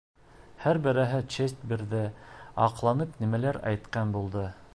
Һәр 0.63 0.79
береһе 0.87 1.19
честь 1.35 1.61
бирҙе, 1.73 2.01
аҡланып 2.69 3.17
нимәлер 3.25 3.65
әйткән 3.75 4.19
булды. 4.19 4.53